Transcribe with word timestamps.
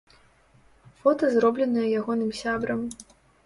Фота 1.03 1.29
зробленае 1.37 1.87
ягоным 2.01 2.35
сябрам. 2.41 2.87